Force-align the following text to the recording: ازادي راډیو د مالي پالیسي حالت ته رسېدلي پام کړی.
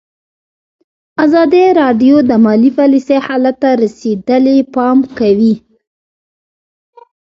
ازادي 1.25 1.65
راډیو 1.79 2.15
د 2.29 2.31
مالي 2.45 2.71
پالیسي 2.77 3.17
حالت 3.25 3.55
ته 3.63 3.69
رسېدلي 3.83 4.57
پام 4.75 4.97
کړی. 5.17 5.53